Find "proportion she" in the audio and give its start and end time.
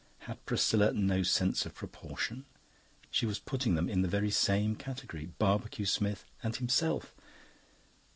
1.75-3.27